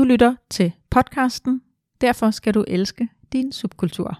[0.00, 1.62] Du lytter til podcasten,
[2.00, 4.18] derfor skal du elske din subkultur.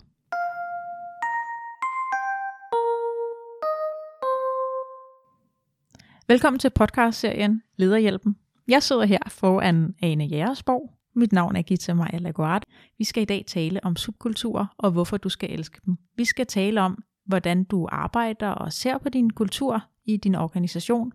[6.29, 8.37] Velkommen til podcastserien Lederhjælpen.
[8.69, 10.91] Jeg sidder her foran Ane Jægersborg.
[11.15, 12.63] Mit navn er Gita Maja Laguard.
[12.99, 15.97] Vi skal i dag tale om subkulturer og hvorfor du skal elske dem.
[16.17, 21.13] Vi skal tale om, hvordan du arbejder og ser på din kultur i din organisation,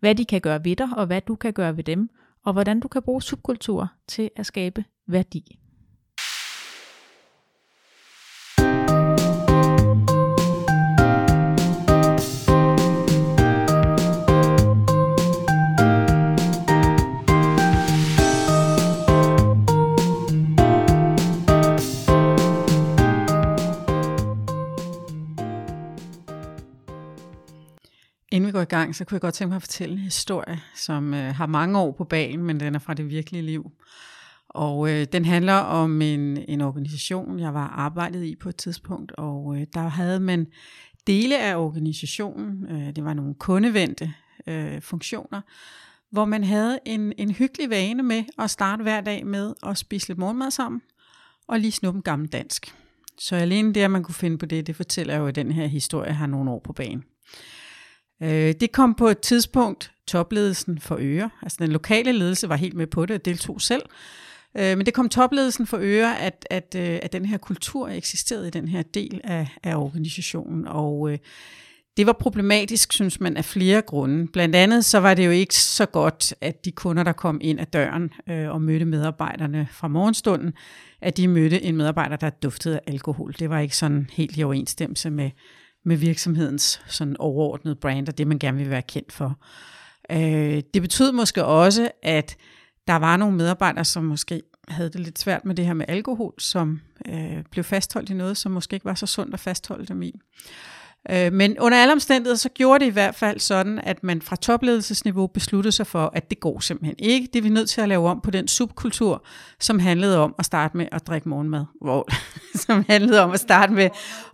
[0.00, 2.10] hvad de kan gøre ved dig og hvad du kan gøre ved dem,
[2.44, 5.61] og hvordan du kan bruge subkultur til at skabe værdi.
[28.62, 31.46] I gang, så kunne jeg godt tænke mig at fortælle en historie, som øh, har
[31.46, 33.70] mange år på banen, men den er fra det virkelige liv.
[34.48, 39.12] Og øh, den handler om en, en organisation, jeg var arbejdet i på et tidspunkt,
[39.12, 40.46] og øh, der havde man
[41.06, 44.12] dele af organisationen, øh, det var nogle kundevendte
[44.46, 45.40] øh, funktioner,
[46.10, 50.08] hvor man havde en, en hyggelig vane med at starte hver dag med at spise
[50.08, 50.82] lidt morgenmad sammen,
[51.48, 52.74] og lige snuppe en gammel dansk.
[53.18, 55.66] Så alene det, at man kunne finde på det, det fortæller jo, at den her
[55.66, 57.04] historie har nogle år på banen.
[58.22, 61.30] Øh, det kom på et tidspunkt topledelsen for Øre.
[61.42, 63.82] Altså den lokale ledelse var helt med på det og deltog selv.
[64.56, 68.48] Øh, men det kom topledelsen for Øre, at, at, øh, at den her kultur eksisterede
[68.48, 70.68] i den her del af, af organisationen.
[70.68, 71.18] Og øh,
[71.96, 74.26] det var problematisk, synes man, af flere grunde.
[74.26, 77.60] Blandt andet så var det jo ikke så godt, at de kunder, der kom ind
[77.60, 80.52] ad døren øh, og mødte medarbejderne fra morgenstunden,
[81.00, 83.34] at de mødte en medarbejder, der duftede af alkohol.
[83.38, 85.30] Det var ikke sådan helt i overensstemmelse med,
[85.84, 89.38] med virksomhedens sådan overordnede brand og det, man gerne vil være kendt for.
[90.10, 92.36] Øh, det betød måske også, at
[92.88, 96.34] der var nogle medarbejdere, som måske havde det lidt svært med det her med alkohol,
[96.38, 100.02] som øh, blev fastholdt i noget, som måske ikke var så sundt at fastholde dem
[100.02, 100.20] i.
[101.10, 104.36] Øh, men under alle omstændigheder, så gjorde det i hvert fald sådan, at man fra
[104.36, 107.28] topledelsesniveau besluttede sig for, at det går simpelthen ikke.
[107.32, 109.24] Det er vi nødt til at lave om på den subkultur,
[109.60, 111.64] som handlede om at starte med at drikke morgenmad.
[111.84, 112.02] Wow.
[112.66, 113.88] som handlede om at starte med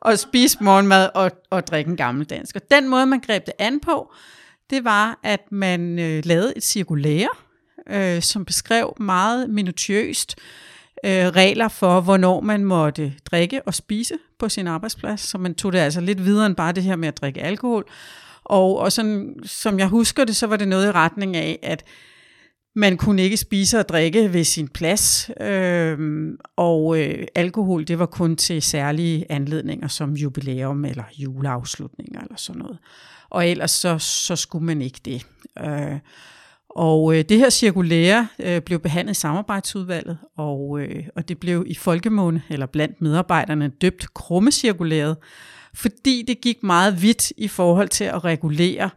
[0.05, 2.57] at spise morgenmad og, og drikke en gammeldansk.
[2.57, 4.13] Og den måde, man greb det an på,
[4.71, 7.29] det var, at man øh, lavede et cirkulære,
[7.91, 10.45] øh, som beskrev meget minutiøst, øh,
[11.05, 15.21] Øh, regler for, hvornår man måtte drikke og spise på sin arbejdsplads.
[15.21, 17.85] Så man tog det altså lidt videre end bare det her med at drikke alkohol.
[18.45, 21.85] Og, og sådan, som jeg husker det, så var det noget i retning af, at
[22.77, 25.99] man kunne ikke spise og drikke ved sin plads, øh,
[26.57, 32.63] og øh, alkohol det var kun til særlige anledninger som jubilæum eller juleafslutninger eller sådan
[32.63, 32.79] noget.
[33.31, 35.27] Og ellers så, så skulle man ikke det.
[35.61, 35.99] Øh,
[36.71, 41.65] og øh, det her cirkulære øh, blev behandlet i samarbejdsudvalget, og, øh, og det blev
[41.67, 45.17] i folkemåne, eller blandt medarbejderne, døbt krummecirkulæret,
[45.75, 48.91] fordi det gik meget vidt i forhold til at regulere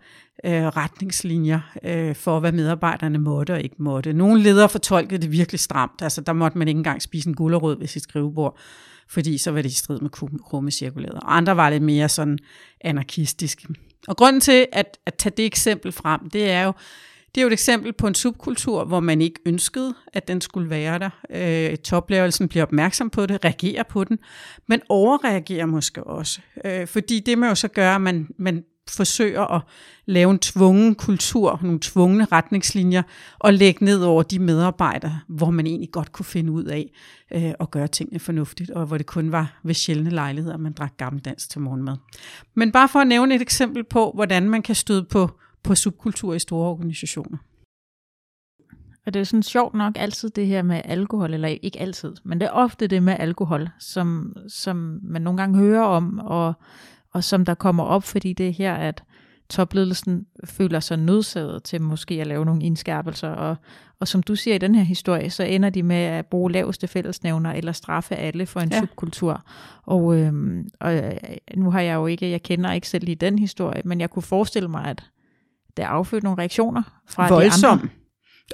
[0.45, 4.13] øh, retningslinjer øh, for, hvad medarbejderne måtte og ikke måtte.
[4.13, 7.79] Nogle ledere fortolkede det virkelig stramt, altså der måtte man ikke engang spise en gulerod
[7.79, 8.57] ved sit skrivebord,
[9.09, 10.09] fordi så var det i strid med
[10.49, 11.15] krummecirkulæret.
[11.15, 12.39] Og andre var lidt mere sådan
[12.81, 13.67] anarkistiske.
[14.07, 16.73] Og grunden til at, at tage det eksempel frem, det er jo,
[17.35, 20.69] det er jo et eksempel på en subkultur, hvor man ikke ønskede, at den skulle
[20.69, 21.09] være der.
[21.29, 24.19] Øh, toplevelsen bliver opmærksom på det, reagerer på den,
[24.67, 26.41] men overreagerer måske også.
[26.65, 29.61] Øh, fordi det man jo så gør, at man, man forsøger at
[30.05, 33.03] lave en tvungen kultur, nogle tvungne retningslinjer,
[33.39, 36.91] og lægge ned over de medarbejdere, hvor man egentlig godt kunne finde ud af
[37.33, 40.97] øh, at gøre tingene fornuftigt, og hvor det kun var ved sjældne lejligheder, man drak
[40.97, 41.95] gammeldans til morgenmad.
[42.55, 45.29] Men bare for at nævne et eksempel på, hvordan man kan støde på
[45.63, 47.37] på subkultur i store organisationer.
[49.05, 52.39] Og det er sådan sjovt nok altid det her med alkohol, eller ikke altid, men
[52.39, 56.53] det er ofte det med alkohol, som, som man nogle gange hører om, og,
[57.11, 59.03] og som der kommer op, fordi det er her, at
[59.49, 63.55] topledelsen føler sig nødsaget til måske at lave nogle indskærpelser, og,
[63.99, 66.87] og som du siger i den her historie, så ender de med at bruge laveste
[66.87, 68.79] fællesnævner, eller straffe alle for en ja.
[68.79, 69.45] subkultur.
[69.83, 71.11] Og, øhm, og øh,
[71.55, 74.23] nu har jeg jo ikke, jeg kender ikke selv lige den historie, men jeg kunne
[74.23, 75.03] forestille mig, at
[75.77, 77.77] der affødte nogle reaktioner fra Voldsom.
[77.77, 77.95] de andre.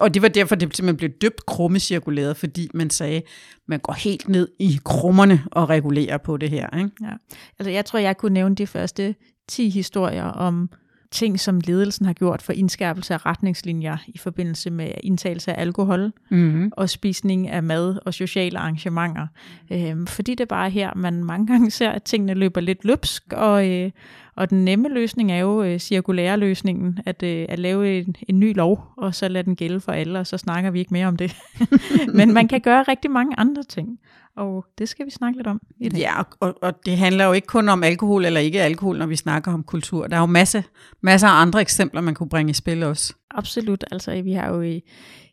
[0.01, 3.21] Og det var derfor, det simpelthen blev døbt krummecirkuleret, fordi man sagde,
[3.67, 6.77] man går helt ned i krummerne og regulerer på det her.
[6.77, 6.91] Ikke?
[7.01, 7.11] Ja.
[7.59, 9.15] Altså, jeg tror, jeg kunne nævne de første
[9.47, 10.69] 10 historier om
[11.11, 16.11] ting, som ledelsen har gjort for indskærpelse af retningslinjer i forbindelse med indtagelse af alkohol
[16.29, 16.71] Mm-hmm.
[16.77, 19.27] og spisning af mad og sociale arrangementer.
[19.71, 23.33] Øhm, fordi det er bare her, man mange gange ser, at tingene løber lidt løbsk,
[23.33, 23.91] og, øh,
[24.35, 28.39] og den nemme løsning er jo øh, cirkulære løsningen, at, øh, at lave en, en
[28.39, 31.07] ny lov, og så lade den gælde for alle, og så snakker vi ikke mere
[31.07, 31.35] om det.
[32.17, 33.99] Men man kan gøre rigtig mange andre ting,
[34.37, 35.99] og det skal vi snakke lidt om i dag.
[35.99, 39.15] Ja, og, og det handler jo ikke kun om alkohol eller ikke alkohol, når vi
[39.15, 40.07] snakker om kultur.
[40.07, 40.63] Der er jo masse,
[41.01, 43.13] masser af andre eksempler, man kunne bringe i spil også.
[43.31, 43.83] Absolut.
[43.91, 44.83] Altså, vi har jo i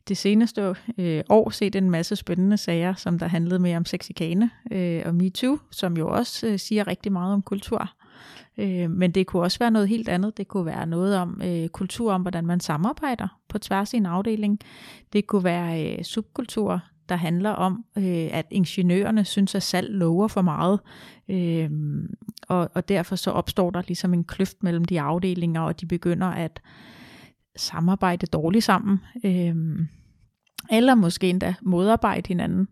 [0.08, 4.50] det seneste øh, år set en masse spændende sager, som der handlede mere om sexikane
[4.72, 7.90] øh, og MeToo, som jo også øh, siger rigtig meget om kultur.
[8.58, 10.36] Øh, men det kunne også være noget helt andet.
[10.36, 14.06] Det kunne være noget om øh, kultur, om hvordan man samarbejder på tværs i en
[14.06, 14.58] afdeling.
[15.12, 20.28] Det kunne være øh, subkultur, der handler om, øh, at ingeniørerne synes, at salg lover
[20.28, 20.80] for meget.
[21.28, 21.70] Øh,
[22.48, 26.26] og, og derfor så opstår der ligesom en kløft mellem de afdelinger, og de begynder
[26.26, 26.62] at
[27.56, 29.00] samarbejde dårligt sammen.
[29.24, 29.56] Øh,
[30.70, 32.68] eller måske endda modarbejde hinanden.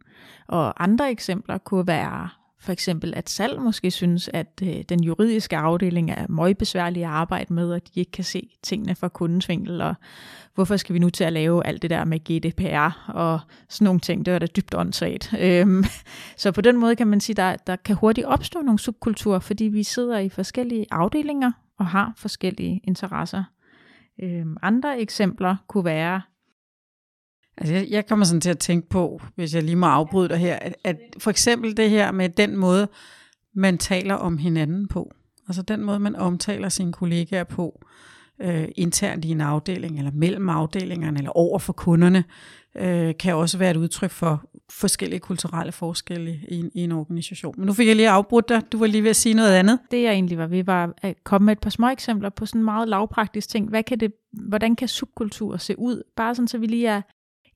[0.48, 2.28] Og andre eksempler kunne være
[2.62, 7.54] for eksempel, at salg måske synes, at øh, den juridiske afdeling er møgbesværlig at arbejde
[7.54, 9.94] med, og de ikke kan se tingene fra kundens vinkel, og
[10.54, 14.00] hvorfor skal vi nu til at lave alt det der med GDPR og sådan nogle
[14.00, 15.34] ting, det er da dybt åndssvagt.
[15.40, 15.84] Øhm,
[16.36, 19.64] så på den måde kan man sige, der, der kan hurtigt opstå nogle subkulturer, fordi
[19.64, 23.44] vi sidder i forskellige afdelinger og har forskellige interesser.
[24.22, 26.22] Øhm, andre eksempler kunne være,
[27.62, 30.38] Altså, jeg, jeg kommer sådan til at tænke på, hvis jeg lige må afbryde dig
[30.38, 32.88] her, at, at for eksempel det her med den måde,
[33.54, 35.12] man taler om hinanden på.
[35.48, 37.84] Altså den måde, man omtaler sine kollegaer på,
[38.42, 42.24] øh, internt i en afdeling, eller mellem afdelingerne, eller over for kunderne,
[42.76, 47.54] øh, kan også være et udtryk for forskellige kulturelle forskelle i en, i en organisation.
[47.58, 48.62] Men nu fik jeg lige afbrudt dig.
[48.72, 49.78] Du var lige ved at sige noget andet.
[49.90, 52.64] det jeg egentlig var ved, var at komme med et par små eksempler på sådan
[52.64, 53.68] meget lavpraktisk ting.
[53.68, 56.02] Hvad kan det, hvordan kan subkultur se ud?
[56.16, 57.02] Bare sådan, så vi lige er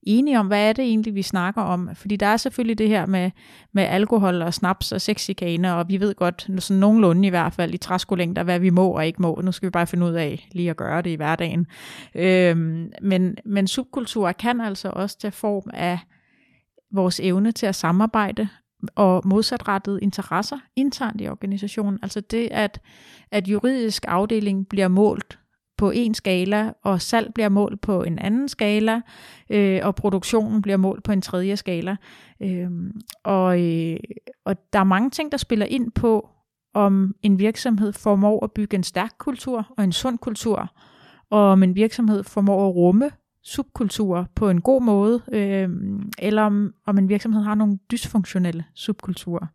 [0.03, 1.89] enige om, hvad er det egentlig, vi snakker om?
[1.93, 3.31] Fordi der er selvfølgelig det her med,
[3.73, 7.73] med alkohol og snaps og sexikane, og vi ved godt, sådan nogenlunde i hvert fald
[7.73, 9.41] i træskolængder, hvad vi må og ikke må.
[9.43, 11.67] Nu skal vi bare finde ud af lige at gøre det i hverdagen.
[12.15, 15.99] Øhm, men, men subkultur kan altså også tage form af
[16.91, 18.47] vores evne til at samarbejde
[18.95, 21.99] og modsatrettede interesser internt i organisationen.
[22.01, 22.81] Altså det, at,
[23.31, 25.39] at juridisk afdeling bliver målt
[25.77, 29.01] på en skala, og salg bliver målt på en anden skala,
[29.49, 31.95] øh, og produktionen bliver målt på en tredje skala.
[32.41, 32.69] Øh,
[33.23, 33.97] og, øh,
[34.45, 36.29] og der er mange ting, der spiller ind på,
[36.73, 40.71] om en virksomhed formår at bygge en stærk kultur og en sund kultur,
[41.29, 43.11] og om en virksomhed formår at rumme
[43.43, 45.69] subkulturer på en god måde, øh,
[46.19, 49.47] eller om, om en virksomhed har nogle dysfunktionelle subkulturer.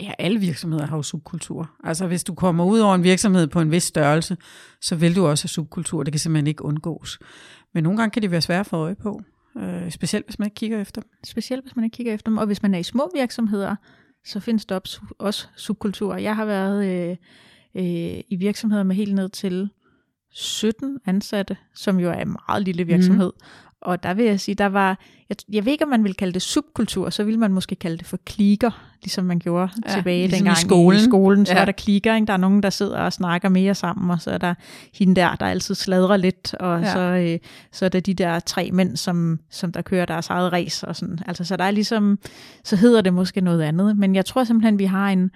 [0.00, 1.70] Ja, alle virksomheder har jo subkultur.
[1.84, 4.36] Altså hvis du kommer ud over en virksomhed på en vis størrelse,
[4.80, 6.02] så vil du også have subkultur.
[6.02, 7.18] Det kan simpelthen ikke undgås.
[7.74, 9.22] Men nogle gange kan det være svært at få øje på.
[9.58, 11.10] Øh, specielt hvis man ikke kigger efter dem.
[11.24, 12.38] Specielt hvis man ikke kigger efter dem.
[12.38, 13.76] Og hvis man er i små virksomheder,
[14.24, 16.18] så findes der også subkulturer.
[16.18, 17.16] Jeg har været øh,
[17.74, 19.70] øh, i virksomheder med helt ned til
[20.30, 23.32] 17 ansatte, som jo er en meget lille virksomhed.
[23.36, 23.46] Mm.
[23.86, 24.98] Og der vil jeg sige, der var,
[25.28, 27.98] jeg, jeg ved ikke, om man vil kalde det subkultur, så vil man måske kalde
[27.98, 28.70] det for kliker,
[29.02, 31.00] ligesom man gjorde ja, tilbage ligesom dengang i skolen.
[31.00, 31.46] i skolen.
[31.46, 31.60] Så Ja.
[31.60, 32.26] er der kliker, ikke?
[32.26, 34.54] der er nogen, der sidder og snakker mere sammen, og så er der
[34.94, 36.92] hende der, der altid sladrer lidt, og Ja.
[36.92, 37.38] så, øh,
[37.72, 40.96] så er der de der tre mænd, som, som der kører deres eget race, og
[40.96, 41.18] sådan.
[41.26, 42.18] Altså, så der er ligesom,
[42.64, 45.30] så hedder det måske noget andet, men jeg tror simpelthen, vi har en,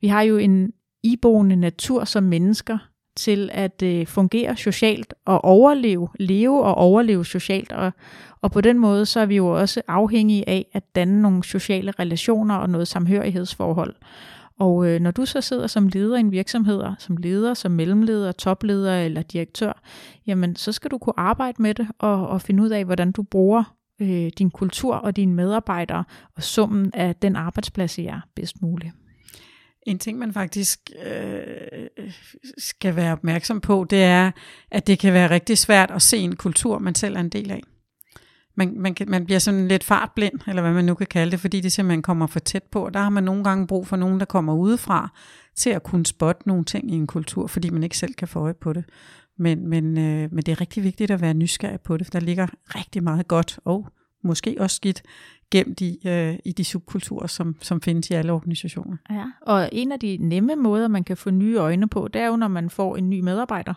[0.00, 0.70] vi har jo en
[1.02, 2.78] iboende natur som mennesker,
[3.18, 7.72] til at øh, fungere socialt og overleve, leve og overleve socialt.
[7.72, 7.92] Og,
[8.40, 11.92] og på den måde, så er vi jo også afhængige af at danne nogle sociale
[11.98, 13.94] relationer og noget samhørighedsforhold.
[14.58, 18.32] Og øh, når du så sidder som leder i en virksomhed, som leder, som mellemleder,
[18.32, 19.82] topleder eller direktør,
[20.26, 23.22] jamen så skal du kunne arbejde med det og, og finde ud af, hvordan du
[23.22, 26.04] bruger øh, din kultur og dine medarbejdere
[26.36, 28.92] og summen af den arbejdsplads, I er bedst muligt.
[29.88, 31.86] En ting, man faktisk øh,
[32.58, 34.30] skal være opmærksom på, det er,
[34.70, 37.50] at det kan være rigtig svært at se en kultur, man selv er en del
[37.50, 37.62] af.
[38.56, 41.40] Man, man, kan, man bliver sådan lidt fartblind, eller hvad man nu kan kalde det,
[41.40, 42.90] fordi det simpelthen kommer for tæt på.
[42.94, 45.08] Der har man nogle gange brug for nogen, der kommer udefra,
[45.56, 48.40] til at kunne spotte nogle ting i en kultur, fordi man ikke selv kan få
[48.40, 48.84] øje på det.
[49.38, 52.20] Men, men, øh, men det er rigtig vigtigt at være nysgerrig på det, for der
[52.20, 53.88] ligger rigtig meget godt, og
[54.24, 55.02] måske også skidt,
[55.50, 58.96] gemt i, øh, i de subkulturer, som, som findes i alle organisationer.
[59.10, 62.26] Ja, og en af de nemme måder, man kan få nye øjne på, det er
[62.26, 63.74] jo, når man får en ny medarbejder.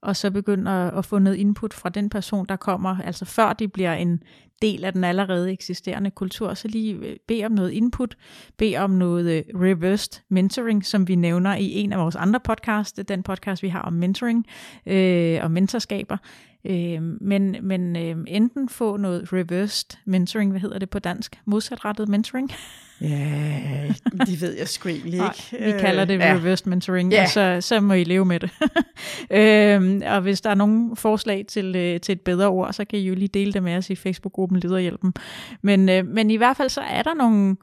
[0.00, 3.68] og så begynder at, få noget input fra den person, der kommer, altså før de
[3.68, 4.22] bliver en
[4.62, 8.16] del af den allerede eksisterende kultur, så lige øh, bed om noget input,
[8.56, 13.00] bed om noget øh, reversed mentoring, som vi nævner i en af vores andre podcasts,
[13.08, 14.46] den podcast, vi har om mentoring
[14.86, 16.16] øh, og mentorskaber.
[16.64, 21.40] Øh, men men øh, enten få noget reversed mentoring, hvad hedder det på dansk?
[21.44, 22.50] Modsatrettet mentoring?
[23.00, 23.94] Ja,
[24.26, 25.64] det ved jeg sgu egentlig ikke.
[25.64, 26.34] vi kalder det ja.
[26.34, 27.22] reversed mentoring, ja.
[27.22, 28.50] og så, så må I leve med det.
[29.38, 32.98] øhm, og hvis der er nogle forslag til, øh, til et bedre ord, så kan
[32.98, 35.14] I jo lige dele det med os i Facebook-gruppen Lederhjælpen.
[35.62, 37.56] Men, øh, men i hvert fald så er der nogle,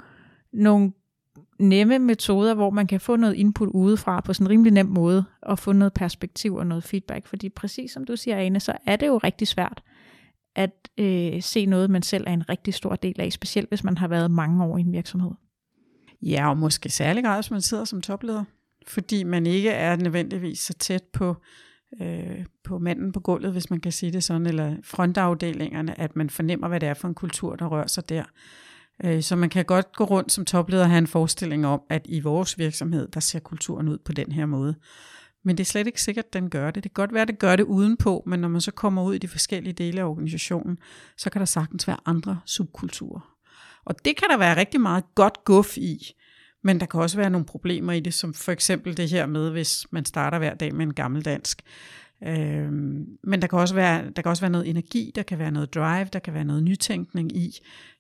[0.53, 0.91] nogle
[1.59, 5.25] nemme metoder, hvor man kan få noget input udefra på sådan en rimelig nem måde,
[5.41, 7.27] og få noget perspektiv og noget feedback.
[7.27, 9.83] Fordi præcis som du siger, Ane, så er det jo rigtig svært
[10.55, 13.97] at øh, se noget, man selv er en rigtig stor del af, specielt hvis man
[13.97, 15.31] har været mange år i en virksomhed.
[16.21, 18.43] Ja, og måske særlig grad, hvis man sidder som topleder,
[18.87, 21.35] fordi man ikke er nødvendigvis så tæt på,
[22.01, 26.29] øh, på manden på gulvet, hvis man kan sige det sådan, eller frontafdelingerne, at man
[26.29, 28.23] fornemmer, hvad det er for en kultur, der rører sig der.
[29.03, 32.01] Øh, så man kan godt gå rundt som topleder og have en forestilling om, at
[32.05, 34.75] i vores virksomhed, der ser kulturen ud på den her måde.
[35.43, 36.83] Men det er slet ikke sikkert, at den gør det.
[36.83, 39.15] Det kan godt være, at det gør det udenpå, men når man så kommer ud
[39.15, 40.77] i de forskellige dele af organisationen,
[41.17, 43.35] så kan der sagtens være andre subkulturer.
[43.85, 45.97] Og det kan der være rigtig meget godt guf i,
[46.63, 49.51] men der kan også være nogle problemer i det, som for eksempel det her med,
[49.51, 51.61] hvis man starter hver dag med en gammeldansk.
[52.23, 55.51] Øhm, men der kan, også være, der kan også være noget energi, der kan være
[55.51, 57.51] noget drive, der kan være noget nytænkning i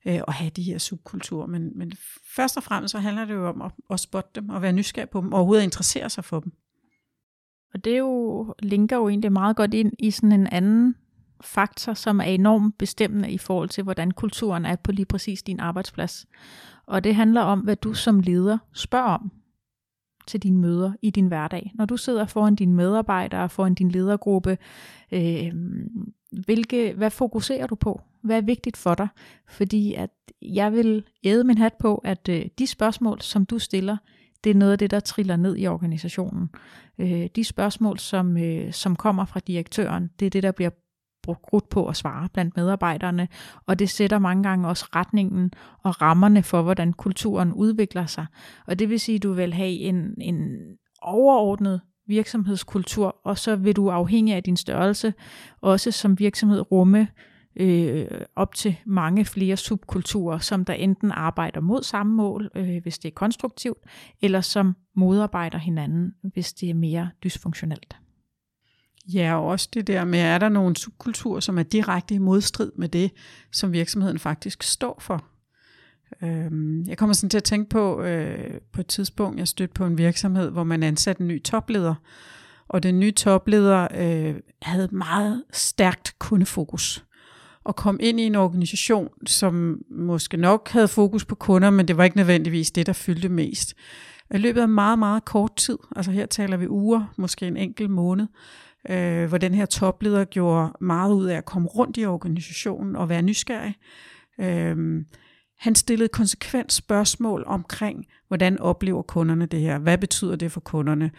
[0.05, 1.47] øh, at have de her subkulturer.
[1.47, 1.91] Men, men
[2.35, 5.09] først og fremmest så handler det jo om at, at spotte dem og være nysgerrig
[5.09, 6.51] på dem og overhovedet interessere sig for dem.
[7.73, 10.95] Og det jo, linker jo egentlig meget godt ind i sådan en anden
[11.41, 15.59] faktor, som er enormt bestemmende i forhold til, hvordan kulturen er på lige præcis din
[15.59, 16.25] arbejdsplads.
[16.85, 19.31] Og det handler om, hvad du som leder spørger om
[20.27, 21.71] til dine møder i din hverdag.
[21.75, 24.57] Når du sidder foran dine medarbejdere, foran din ledergruppe,
[25.11, 25.53] øh,
[26.31, 28.01] hvilke, hvad fokuserer du på?
[28.21, 29.07] Hvad er vigtigt for dig?
[29.47, 30.09] Fordi at
[30.41, 33.97] jeg vil æde min hat på, at øh, de spørgsmål, som du stiller,
[34.43, 36.49] det er noget af det, der triller ned i organisationen.
[36.99, 40.69] Øh, de spørgsmål, som, øh, som kommer fra direktøren, det er det, der bliver
[41.33, 43.27] brugt på at svare blandt medarbejderne,
[43.65, 45.51] og det sætter mange gange også retningen
[45.83, 48.25] og rammerne for, hvordan kulturen udvikler sig.
[48.67, 50.57] Og det vil sige, at du vil have en, en
[51.01, 55.13] overordnet virksomhedskultur, og så vil du afhængig af din størrelse
[55.61, 57.07] også som virksomhed rumme
[57.55, 62.99] øh, op til mange flere subkulturer, som der enten arbejder mod samme mål, øh, hvis
[62.99, 63.77] det er konstruktivt,
[64.21, 67.97] eller som modarbejder hinanden, hvis det er mere dysfunktionelt.
[69.13, 72.71] Ja, og også det der med, er der nogle subkulturer, som er direkte i modstrid
[72.75, 73.11] med det,
[73.51, 75.23] som virksomheden faktisk står for.
[76.23, 79.85] Øhm, jeg kommer sådan til at tænke på, øh, på et tidspunkt, jeg stødte på
[79.85, 81.95] en virksomhed, hvor man ansatte en ny topleder,
[82.67, 87.05] og den nye topleder øh, havde meget stærkt kundefokus
[87.65, 91.97] og kom ind i en organisation, som måske nok havde fokus på kunder, men det
[91.97, 93.73] var ikke nødvendigvis det, der fyldte mest.
[94.33, 97.89] I løbet af meget, meget kort tid, altså her taler vi uger, måske en enkelt
[97.89, 98.27] måned,
[98.89, 103.09] øh, hvor den her topleder gjorde meget ud af at komme rundt i organisationen og
[103.09, 103.75] være nysgerrig.
[104.39, 105.05] Øh,
[105.57, 109.77] han stillede konsekvent spørgsmål omkring, hvordan oplever kunderne det her?
[109.77, 111.11] Hvad betyder det for kunderne?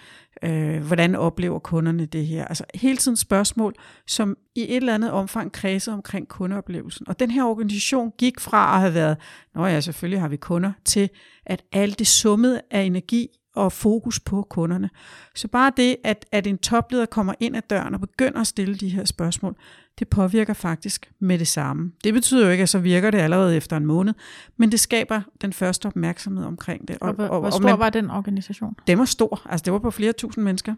[0.43, 2.45] Øh, hvordan oplever kunderne det her?
[2.45, 3.75] Altså hele tiden spørgsmål,
[4.07, 7.09] som i et eller andet omfang kredser omkring kundeoplevelsen.
[7.09, 9.17] Og den her organisation gik fra at have været,
[9.55, 11.11] nå ja, selvfølgelig har vi kunder, til
[11.47, 14.91] at alt det summede af energi og fokus på kunderne.
[15.35, 18.75] Så bare det, at, at en topleder kommer ind ad døren og begynder at stille
[18.75, 19.57] de her spørgsmål,
[19.99, 21.93] det påvirker faktisk med det samme.
[22.05, 24.15] Det betyder jo ikke, at så virker det allerede efter en måned,
[24.57, 26.99] men det skaber den første opmærksomhed omkring det.
[27.01, 28.75] Og, og, og hvor stor man, var den organisation?
[28.87, 29.43] Den var stor.
[29.51, 30.75] Altså det var på flere tusind mennesker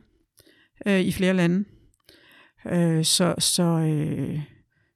[0.86, 1.64] øh, i flere lande.
[2.66, 4.40] Øh, så, så, øh,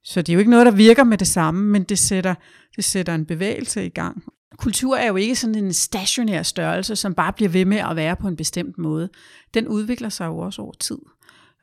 [0.05, 2.35] så det er jo ikke noget, der virker med det samme, men det sætter,
[2.77, 4.25] det sætter en bevægelse i gang.
[4.59, 8.16] Kultur er jo ikke sådan en stationær størrelse, som bare bliver ved med at være
[8.16, 9.09] på en bestemt måde.
[9.54, 10.99] Den udvikler sig jo også over tid.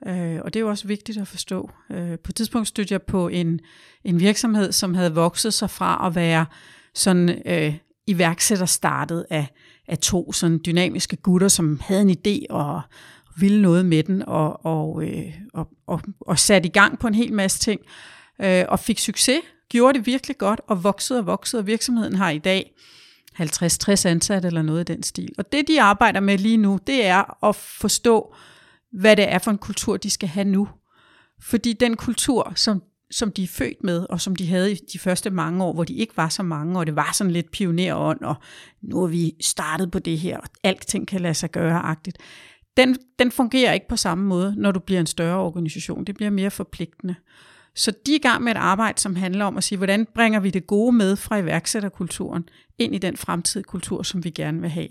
[0.08, 1.70] Øh, og det er jo også vigtigt at forstå.
[1.92, 3.60] Øh, på et tidspunkt stødte jeg på en,
[4.04, 6.46] en virksomhed, som havde vokset sig fra at være
[6.94, 7.76] sådan øh,
[8.08, 9.48] iværksætter startet af,
[9.88, 12.82] af to sådan dynamiske gutter, som havde en idé og
[13.38, 17.16] ville noget med den, og, og, øh, og, og, og satte i gang på en
[17.16, 17.82] hel masse ting,
[18.42, 22.30] øh, og fik succes, gjorde det virkelig godt, og voksede og voksede, og virksomheden har
[22.30, 22.74] i dag
[23.40, 25.30] 50-60 ansatte eller noget i den stil.
[25.38, 28.36] Og det, de arbejder med lige nu, det er at forstå,
[28.92, 30.68] hvad det er for en kultur, de skal have nu.
[31.42, 35.00] Fordi den kultur, som, som de er født med, og som de havde i de
[35.00, 38.22] første mange år, hvor de ikke var så mange, og det var sådan lidt pionerånd,
[38.22, 38.36] og
[38.82, 42.18] nu er vi startet på det her, og alting kan lade sig gøre-agtigt,
[42.78, 46.04] den, den fungerer ikke på samme måde, når du bliver en større organisation.
[46.04, 47.16] Det bliver mere forpligtende.
[47.80, 50.40] Så de er i gang med et arbejde, som handler om at sige, hvordan bringer
[50.40, 54.70] vi det gode med fra iværksætterkulturen ind i den fremtidige kultur, som vi gerne vil
[54.70, 54.88] have,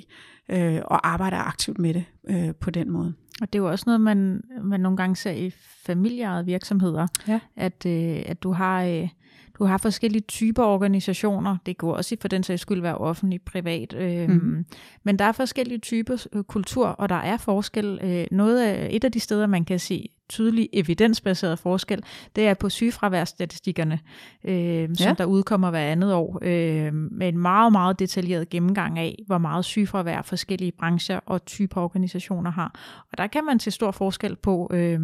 [0.48, 3.14] øh, og arbejder aktivt med det øh, på den måde.
[3.40, 5.52] Og det er jo også noget, man, man nogle gange ser i
[5.86, 7.40] familieejede virksomheder, ja.
[7.56, 8.82] at, øh, at du har...
[8.82, 9.08] Øh,
[9.58, 11.56] du har forskellige typer organisationer.
[11.66, 13.94] Det kan også for den sags skyld være offentlig, privat.
[13.94, 14.64] Øh, mm.
[15.04, 17.98] Men der er forskellige typer øh, kultur, og der er forskel.
[18.02, 22.02] Øh, noget af, et af de steder, man kan se tydelig evidensbaseret forskel,
[22.36, 24.00] det er på sygefraværstatistikkerne,
[24.44, 25.14] øh, som ja.
[25.18, 29.64] der udkommer hver andet år, øh, med en meget, meget detaljeret gennemgang af, hvor meget
[29.64, 32.74] sygefravær forskellige brancher og typer organisationer har.
[33.12, 34.70] Og der kan man se stor forskel på...
[34.74, 35.00] Øh,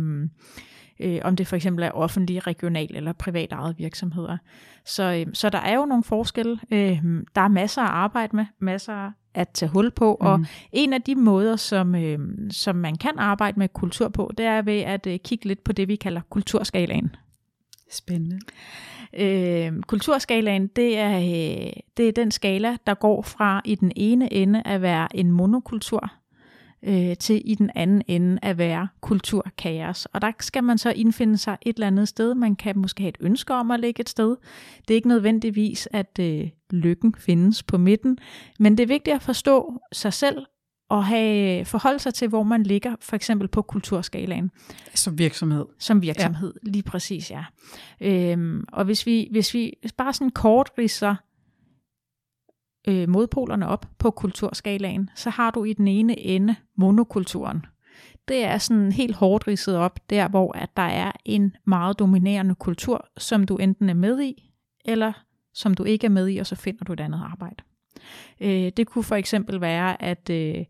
[1.01, 4.39] øh, om det for eksempel er offentlige, regional eller privat ejet virksomheder.
[4.87, 6.59] Så, øh, så der er jo nogle forskelle.
[6.71, 6.99] Øh,
[7.35, 10.27] der er masser at arbejde med, masser at tage hul på, mm.
[10.27, 12.19] og en af de måder, som, øh,
[12.51, 15.73] som man kan arbejde med kultur på, det er ved at øh, kigge lidt på
[15.73, 17.17] det, vi kalder kulturskalaen.
[17.91, 18.39] Spændende.
[19.17, 24.33] Øh, kulturskalaen, det er, øh, det er den skala, der går fra i den ene
[24.33, 26.13] ende at være en monokultur,
[26.85, 30.07] øh, til i den anden ende at være kulturkaos.
[30.07, 32.35] Og der skal man så indfinde sig et eller andet sted.
[32.35, 34.37] Man kan måske have et ønske om at ligge et sted.
[34.89, 38.19] Det er ikke nødvendigvis, at øh, lykken findes på midten,
[38.59, 40.47] men det er vigtigt at forstå sig selv
[40.89, 44.51] og have forhold sig til, hvor man ligger, for eksempel på kulturskalaen.
[44.95, 45.65] Som virksomhed.
[45.79, 46.71] Som virksomhed, ja.
[46.71, 47.45] lige præcis, ja.
[48.01, 51.15] Øhm, og hvis vi, hvis vi bare sådan kort ridser
[52.89, 57.67] øh, modpolerne op på kulturskalaen, så har du i den ene ende monokulturen.
[58.29, 62.55] Det er sådan helt hårdt ridset op, der hvor at der er en meget dominerende
[62.55, 64.51] kultur, som du enten er med i,
[64.85, 65.13] eller
[65.55, 67.65] som du ikke er med i, og så finder du et andet arbejde.
[68.41, 70.65] Øh, det kunne for eksempel være, at øh,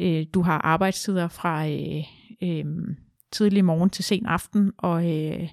[0.00, 2.04] øh, du har arbejdstider fra øh,
[2.42, 2.64] øh,
[3.32, 5.48] tidlig morgen til sen aften, og øh,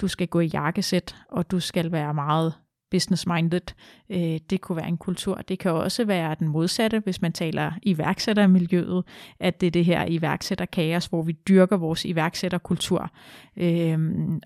[0.00, 2.54] du skal gå i jakkesæt, og du skal være meget
[2.94, 3.74] business-minded.
[4.10, 5.34] Øh, det kunne være en kultur.
[5.34, 9.04] Det kan også være den modsatte, hvis man taler iværksættermiljøet,
[9.40, 13.10] at det er det her iværksætterkaos, hvor vi dyrker vores iværksætterkultur.
[13.56, 13.98] Øh,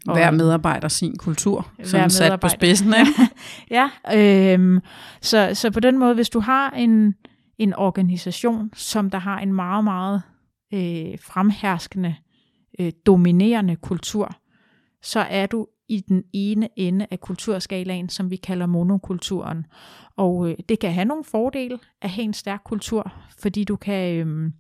[0.07, 2.95] og hver medarbejder sin kultur, som sat på spidsen.
[3.01, 3.13] Ikke?
[3.79, 4.81] ja, øh,
[5.21, 7.15] så, så på den måde, hvis du har en,
[7.59, 10.23] en organisation, som der har en meget, meget
[10.75, 12.15] øh, fremherskende,
[12.81, 14.37] øh, dominerende kultur,
[15.03, 19.67] så er du i den ene ende af kulturskalaen, som vi kalder monokulturen.
[20.17, 24.15] Og øh, det kan have nogle fordele at have en stærk kultur, fordi du kan,
[24.15, 24.51] øh,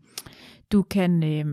[0.72, 1.44] du kan, øh,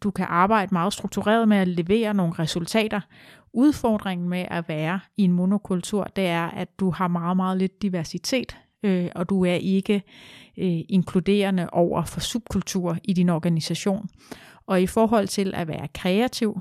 [0.00, 3.00] du kan arbejde meget struktureret med at levere nogle resultater.
[3.52, 7.82] Udfordringen med at være i en monokultur, det er, at du har meget, meget lidt
[7.82, 10.02] diversitet, øh, og du er ikke
[10.58, 14.08] øh, inkluderende over for subkultur i din organisation.
[14.66, 16.60] Og i forhold til at være kreativ,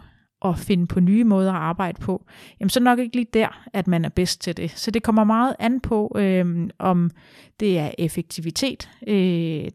[0.49, 2.25] at finde på nye måder at arbejde på,
[2.59, 4.71] jamen så nok ikke lige der, at man er bedst til det.
[4.75, 7.11] Så det kommer meget an på, øh, om
[7.59, 9.15] det er effektivitet, øh,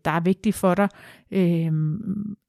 [0.04, 0.88] der er vigtigt for dig,
[1.30, 1.72] øh,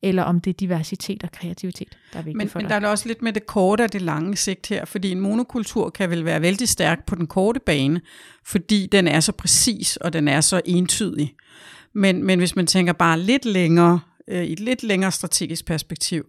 [0.03, 2.75] eller om det er diversitet og kreativitet, der er vigtigt men, for men dig.
[2.75, 5.19] Men der er også lidt med det korte og det lange sigt her, fordi en
[5.19, 8.01] monokultur kan vel være vældig stærk på den korte bane,
[8.45, 11.35] fordi den er så præcis, og den er så entydig.
[11.93, 16.25] Men, men hvis man tænker bare lidt længere, øh, i et lidt længere strategisk perspektiv,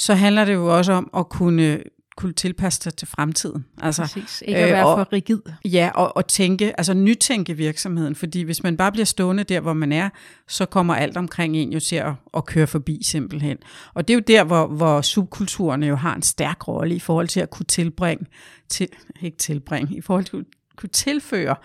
[0.00, 1.82] så handler det jo også om at kunne
[2.16, 3.64] kunne tilpasse sig til fremtiden.
[3.82, 4.42] Altså, Præcis.
[4.46, 5.40] Ikke at øh, være øh, og, for rigid.
[5.64, 9.72] Ja, og, og tænke, altså nytænke virksomheden, fordi hvis man bare bliver stående der, hvor
[9.72, 10.08] man er,
[10.48, 13.56] så kommer alt omkring en jo til at, at køre forbi simpelthen.
[13.94, 17.28] Og det er jo der, hvor, hvor subkulturerne jo har en stærk rolle i forhold
[17.28, 18.26] til at kunne tilbringe,
[18.68, 18.88] til,
[19.22, 20.44] ikke tilbringe, i forhold til at
[20.76, 21.56] kunne tilføre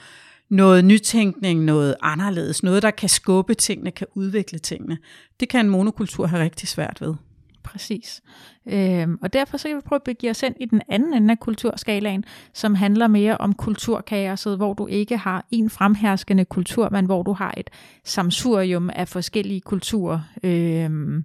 [0.49, 4.97] noget nytænkning, noget anderledes, noget, der kan skubbe tingene, kan udvikle tingene.
[5.39, 7.13] Det kan en monokultur have rigtig svært ved.
[7.65, 8.21] Præcis.
[8.67, 11.31] Øhm, og derfor så kan vi prøve at begive os ind i den anden ende
[11.31, 12.23] af kulturskalaen,
[12.53, 17.33] som handler mere om kulturkaoset, hvor du ikke har en fremherskende kultur, men hvor du
[17.33, 17.69] har et
[18.03, 21.23] samsurium af forskellige kulturer, øhm,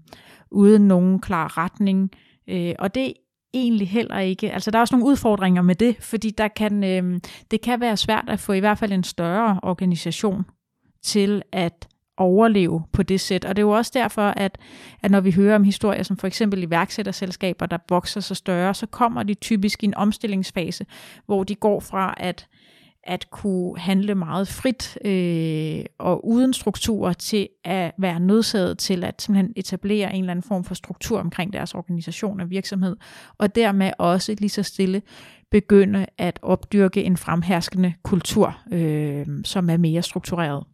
[0.51, 2.11] uden nogen klar retning.
[2.49, 3.13] Øh, og det
[3.55, 4.53] egentlig heller ikke.
[4.53, 7.97] Altså der er også nogle udfordringer med det, fordi der kan, øh, det kan være
[7.97, 10.45] svært at få i hvert fald en større organisation
[11.03, 11.89] til at
[12.21, 13.45] overleve på det sæt.
[13.45, 14.59] Og det er jo også derfor, at,
[15.03, 18.87] at når vi hører om historier som for eksempel iværksætterselskaber, der vokser så større, så
[18.87, 20.87] kommer de typisk i en omstillingsfase,
[21.27, 22.47] hvor de går fra at
[23.05, 29.23] at kunne handle meget frit øh, og uden strukturer til at være nødsaget til at
[29.23, 32.97] simpelthen etablere en eller anden form for struktur omkring deres organisation og virksomhed,
[33.39, 35.03] og dermed også lige så stille
[35.51, 40.65] begynde at opdyrke en fremherskende kultur, øh, som er mere struktureret.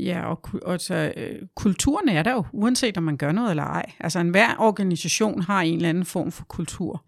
[0.00, 3.64] Ja, og, og så, øh, kulturen er der jo, uanset om man gør noget eller
[3.64, 3.92] ej.
[4.00, 7.04] Altså enhver organisation har en eller anden form for kultur.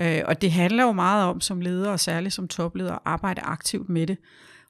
[0.00, 3.40] Øh, og det handler jo meget om som leder, og særligt som topleder, at arbejde
[3.40, 4.18] aktivt med det.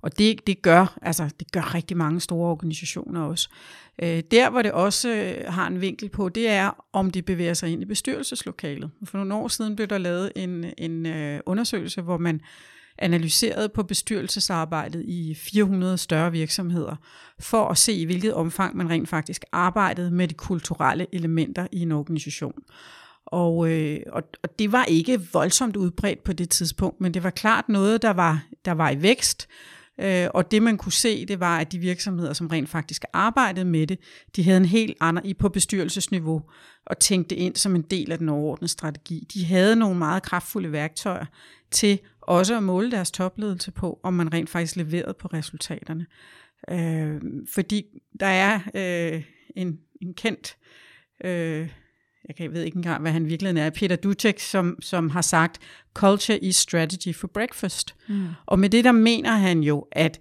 [0.02, 3.48] Og det, det, gør, altså, det gør rigtig mange store organisationer også.
[4.02, 7.54] Øh, der, hvor det også øh, har en vinkel på, det er, om de bevæger
[7.54, 8.90] sig ind i bestyrelseslokalet.
[9.04, 12.40] For nogle år siden blev der lavet en, en øh, undersøgelse, hvor man
[12.98, 16.96] analyseret på bestyrelsesarbejdet i 400 større virksomheder,
[17.40, 21.80] for at se, i hvilket omfang man rent faktisk arbejdede med de kulturelle elementer i
[21.80, 22.62] en organisation.
[23.26, 27.30] Og, øh, og, og det var ikke voldsomt udbredt på det tidspunkt, men det var
[27.30, 29.48] klart noget, der var, der var i vækst.
[30.00, 33.64] Øh, og det man kunne se, det var, at de virksomheder, som rent faktisk arbejdede
[33.64, 33.98] med det,
[34.37, 36.42] de havde en helt anden i på bestyrelsesniveau
[36.87, 39.26] og tænkte ind som en del af den overordnede strategi.
[39.35, 41.26] De havde nogle meget kraftfulde værktøjer
[41.70, 46.07] til også at måle deres topledelse på, om man rent faktisk leverede på resultaterne.
[46.70, 47.20] Øh,
[47.54, 47.85] fordi
[48.20, 49.22] der er øh,
[49.57, 50.57] en, en kendt,
[51.24, 51.68] øh,
[52.38, 55.58] jeg, ved ikke engang, hvad han virkelig er, Peter Dutek, som, som har sagt,
[55.94, 57.94] culture is strategy for breakfast.
[58.08, 58.26] Mm.
[58.46, 60.18] Og med det der mener han jo, at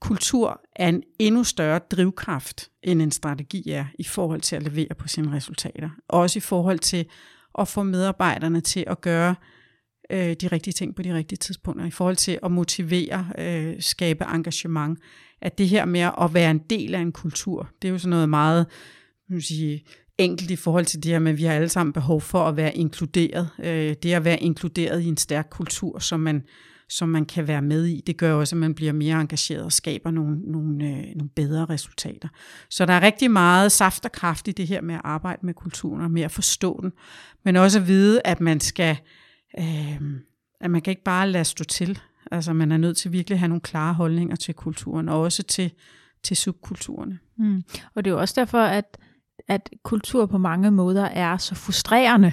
[0.00, 4.94] kultur er en endnu større drivkraft, end en strategi er, i forhold til at levere
[4.98, 5.90] på sine resultater.
[6.08, 7.06] Også i forhold til
[7.58, 9.34] at få medarbejderne til at gøre
[10.10, 14.24] øh, de rigtige ting på de rigtige tidspunkter, i forhold til at motivere, øh, skabe
[14.34, 14.98] engagement.
[15.42, 18.10] At det her med at være en del af en kultur, det er jo sådan
[18.10, 18.66] noget meget
[19.30, 19.84] man sige,
[20.20, 22.56] enkelt i forhold til det her med, at vi har alle sammen behov for at
[22.56, 23.48] være inkluderet.
[23.58, 26.42] Øh, det at være inkluderet i en stærk kultur, som man,
[26.88, 29.72] som man kan være med i, det gør også, at man bliver mere engageret og
[29.72, 32.28] skaber nogle, nogle, øh, nogle bedre resultater.
[32.70, 35.54] Så der er rigtig meget saft og kraft i det her med at arbejde med
[35.54, 36.92] kulturen og med at forstå den,
[37.44, 38.96] men også at vide, at man skal
[39.58, 40.00] øh,
[40.60, 41.98] at man kan ikke bare lade stå til.
[42.30, 45.42] Altså man er nødt til virkelig at have nogle klare holdninger til kulturen, og også
[45.42, 45.72] til,
[46.22, 47.18] til subkulturerne.
[47.38, 47.62] Mm.
[47.94, 48.98] Og det er jo også derfor, at,
[49.48, 52.32] at kultur på mange måder er så frustrerende.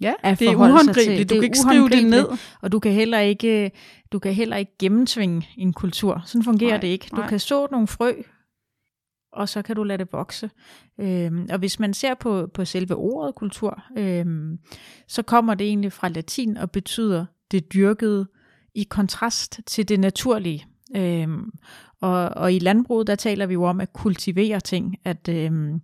[0.00, 1.30] Ja, det er uhåndgribeligt.
[1.30, 2.26] Du kan ikke skrive det ned.
[2.62, 3.70] Og du kan heller ikke,
[4.12, 6.22] du kan heller ikke gennemtvinge en kultur.
[6.26, 7.06] Sådan fungerer nej, det ikke.
[7.10, 7.28] Du nej.
[7.28, 8.12] kan så nogle frø,
[9.32, 10.50] og så kan du lade det vokse.
[11.00, 14.58] Øhm, og hvis man ser på, på selve ordet kultur, øhm,
[15.08, 18.26] så kommer det egentlig fra latin og betyder det dyrkede
[18.74, 20.66] i kontrast til det naturlige.
[20.96, 21.50] Øhm,
[22.00, 25.80] og, og i landbruget, der taler vi jo om at kultivere ting, at øhm,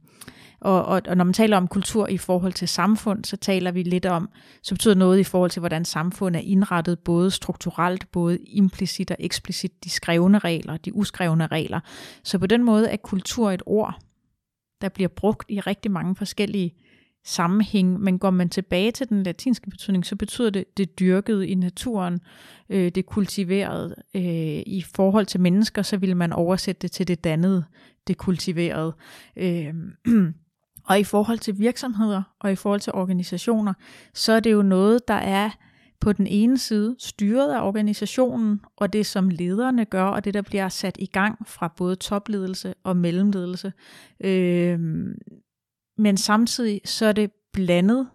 [0.60, 3.82] og, og, og når man taler om kultur i forhold til samfund, så taler vi
[3.82, 4.28] lidt om,
[4.62, 9.16] så betyder noget i forhold til, hvordan samfundet er indrettet, både strukturelt, både implicit og
[9.20, 11.80] eksplicit, de skrevne regler, de uskrevne regler.
[12.24, 14.00] Så på den måde er kultur et ord,
[14.80, 16.74] der bliver brugt i rigtig mange forskellige
[17.24, 21.54] sammenhæng, men går man tilbage til den latinske betydning, så betyder det det dyrkede i
[21.54, 22.20] naturen,
[22.70, 23.94] øh, det kultiverede.
[24.14, 27.64] Øh, I forhold til mennesker, så vil man oversætte det til det dannede,
[28.06, 28.96] det kultiverede.
[29.36, 29.74] Øh,
[30.86, 33.74] Og i forhold til virksomheder og i forhold til organisationer,
[34.14, 35.50] så er det jo noget, der er
[36.00, 40.42] på den ene side styret af organisationen, og det som lederne gør, og det der
[40.42, 43.72] bliver sat i gang fra både topledelse og mellemledelse.
[44.20, 44.80] Øh,
[45.98, 48.08] men samtidig så er det blandet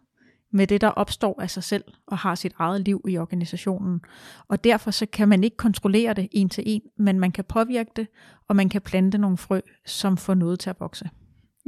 [0.54, 4.02] med det, der opstår af sig selv og har sit eget liv i organisationen.
[4.48, 7.92] Og derfor så kan man ikke kontrollere det en til en, men man kan påvirke
[7.96, 8.08] det,
[8.48, 11.10] og man kan plante nogle frø, som får noget til at vokse.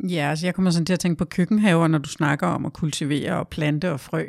[0.09, 2.73] Ja, altså jeg kommer sådan til at tænke på køkkenhaver, når du snakker om at
[2.73, 4.25] kultivere og plante og frø.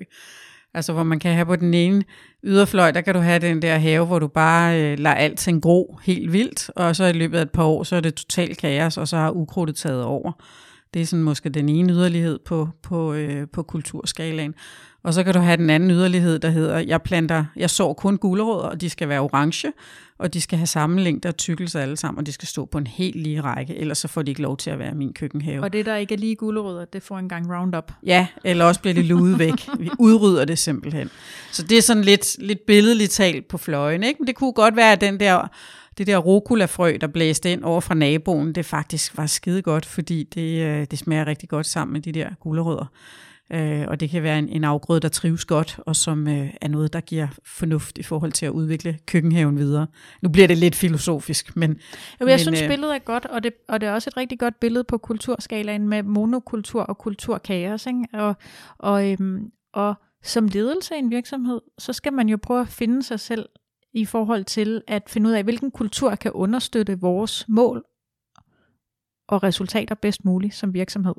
[0.74, 2.04] Altså hvor man kan have på den ene
[2.44, 5.98] yderfløj, der kan du have den der have, hvor du bare øh, lader alting gro
[6.02, 8.98] helt vildt, og så i løbet af et par år, så er det totalt kaos,
[8.98, 10.32] og så har ukrudtet taget over.
[10.94, 14.54] Det er sådan måske den ene yderlighed på, på, øh, på kulturskalaen.
[15.04, 18.16] Og så kan du have den anden yderlighed, der hedder, jeg planter, jeg sår kun
[18.16, 19.72] gulerødder, og de skal være orange,
[20.18, 22.78] og de skal have samme længde og tykkelse alle sammen, og de skal stå på
[22.78, 25.62] en helt lige række, ellers så får de ikke lov til at være min køkkenhave.
[25.62, 27.92] Og det, der ikke er lige gulerødder, det får en gang Roundup.
[28.06, 29.68] Ja, eller også bliver det luet væk.
[29.78, 31.10] Vi udrydder det simpelthen.
[31.52, 34.18] Så det er sådan lidt, lidt billedligt talt på fløjen, ikke?
[34.20, 35.48] Men det kunne godt være, at den der
[35.98, 40.22] det der rucola-frø, der blæste ind over fra naboen, det faktisk var skide godt, fordi
[40.34, 42.86] det, øh, det smager rigtig godt sammen med de der gulerødder.
[43.52, 46.68] Øh, og det kan være en, en afgrøde, der trives godt, og som øh, er
[46.68, 49.86] noget, der giver fornuft i forhold til at udvikle køkkenhaven videre.
[50.22, 51.70] Nu bliver det lidt filosofisk, men...
[51.70, 54.16] Jo, jeg men, synes, øh, billedet er godt, og det, og det er også et
[54.16, 57.86] rigtig godt billede på kulturskalaen med monokultur og kulturkaos.
[57.86, 58.04] Ikke?
[58.12, 58.34] Og,
[58.78, 63.02] og, øhm, og som ledelse i en virksomhed, så skal man jo prøve at finde
[63.02, 63.48] sig selv
[63.94, 67.84] i forhold til at finde ud af, hvilken kultur kan understøtte vores mål
[69.28, 71.14] og resultater bedst muligt som virksomhed.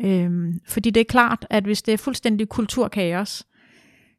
[0.00, 3.46] Øhm, fordi det er klart, at hvis det er fuldstændig kulturkaos,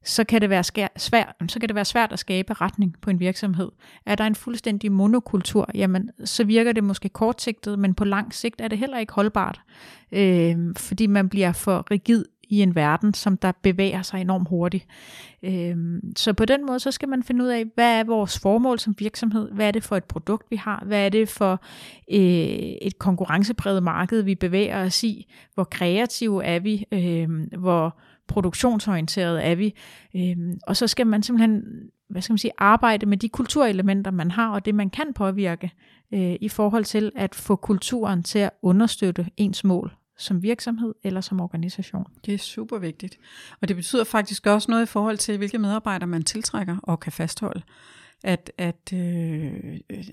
[0.05, 3.09] så kan, det være skær, svær, så kan det være svært at skabe retning på
[3.09, 3.71] en virksomhed.
[4.05, 8.61] Er der en fuldstændig monokultur, jamen så virker det måske kortsigtet, men på lang sigt
[8.61, 9.61] er det heller ikke holdbart,
[10.11, 14.85] øh, fordi man bliver for rigid i en verden, som der bevæger sig enormt hurtigt.
[15.43, 18.79] Øhm, så på den måde, så skal man finde ud af, hvad er vores formål
[18.79, 19.51] som virksomhed?
[19.51, 20.83] Hvad er det for et produkt, vi har?
[20.85, 21.63] Hvad er det for
[22.11, 22.19] øh,
[22.81, 25.33] et konkurrencepræget marked, vi bevæger os i?
[25.53, 26.85] Hvor kreative er vi?
[26.91, 29.75] Øhm, hvor produktionsorienteret er vi?
[30.15, 31.63] Øhm, og så skal man simpelthen
[32.09, 35.71] hvad skal man sige, arbejde med de kulturelementer, man har, og det man kan påvirke
[36.13, 41.21] øh, i forhold til at få kulturen til at understøtte ens mål som virksomhed eller
[41.21, 42.05] som organisation.
[42.25, 43.17] Det er super vigtigt.
[43.61, 47.11] Og det betyder faktisk også noget i forhold til, hvilke medarbejdere man tiltrækker og kan
[47.11, 47.61] fastholde.
[48.23, 50.03] At, at øh, øh,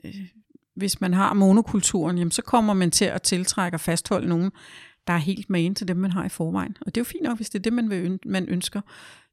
[0.77, 4.51] hvis man har monokulturen, jamen, så kommer man til at tiltrække og fastholde nogen,
[5.07, 6.77] der er helt med ind til dem, man har i forvejen.
[6.81, 8.81] Og det er jo fint nok, hvis det er det, man, vil, man ønsker.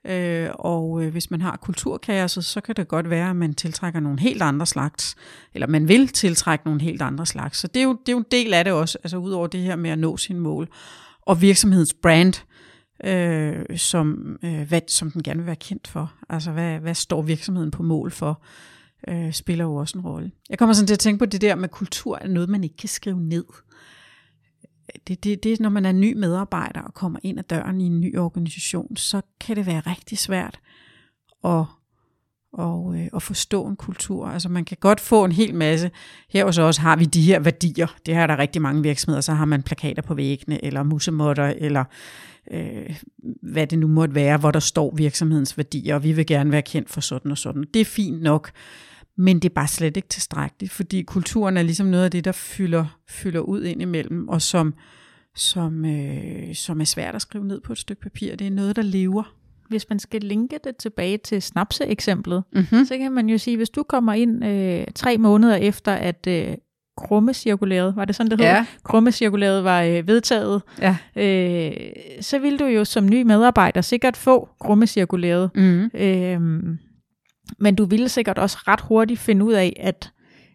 [0.07, 3.99] Øh, og øh, hvis man har kulturkaoset, så kan det godt være, at man tiltrækker
[3.99, 5.15] nogle helt andre slags,
[5.53, 7.57] eller man vil tiltrække nogle helt andre slags.
[7.57, 9.59] Så det er jo, det er jo en del af det også, altså udover det
[9.59, 10.67] her med at nå sine mål.
[11.21, 12.33] Og virksomhedens brand,
[13.03, 16.13] øh, som, øh, hvad, som den gerne vil være kendt for.
[16.29, 18.41] Altså hvad, hvad står virksomheden på mål for,
[19.07, 20.31] øh, spiller jo også en rolle.
[20.49, 22.77] Jeg kommer sådan til at tænke på det der med kultur, er noget, man ikke
[22.77, 23.45] kan skrive ned
[25.07, 27.85] det, det, det er, når man er ny medarbejder og kommer ind ad døren i
[27.85, 30.59] en ny organisation, så kan det være rigtig svært
[31.43, 31.63] at,
[32.53, 34.27] og, øh, at forstå en kultur.
[34.27, 35.91] Altså man kan godt få en hel masse.
[36.29, 37.87] Her hos os har vi de her værdier.
[38.05, 39.21] Det her er der rigtig mange virksomheder.
[39.21, 41.83] Så har man plakater på væggene, eller musemotter, eller
[42.51, 42.99] øh,
[43.41, 46.61] hvad det nu måtte være, hvor der står virksomhedens værdier, og vi vil gerne være
[46.61, 47.65] kendt for sådan og sådan.
[47.73, 48.51] Det er fint nok.
[49.17, 52.31] Men det er bare slet ikke tilstrækkeligt, fordi kulturen er ligesom noget af det, der
[52.31, 54.73] fylder, fylder ud ind imellem, og som,
[55.35, 58.35] som, øh, som er svært at skrive ned på et stykke papir.
[58.35, 59.33] Det er noget, der lever.
[59.69, 62.85] Hvis man skal linke det tilbage til snapse-eksemplet, mm-hmm.
[62.85, 66.55] så kan man jo sige, hvis du kommer ind øh, tre måneder efter, at øh,
[66.97, 68.47] krummecirkulæret, var det sådan, det hed?
[68.47, 68.65] Ja.
[68.83, 70.61] Krummecirkulæret var øh, vedtaget.
[70.81, 70.97] Ja.
[71.15, 71.71] Øh,
[72.21, 75.49] så vil du jo som ny medarbejder sikkert få krummecirkulæret.
[75.55, 75.89] Mm.
[75.93, 76.39] Øh,
[77.59, 80.11] men du ville sikkert også ret hurtigt finde ud af, at,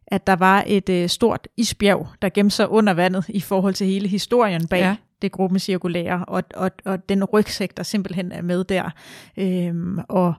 [0.07, 3.87] at der var et øh, stort isbjerg, der gemte sig under vandet i forhold til
[3.87, 4.97] hele historien bag ja.
[5.23, 8.91] det gruppe cirkulære, og, og, og den rygsæk, der simpelthen er med der.
[9.37, 10.35] Øhm, og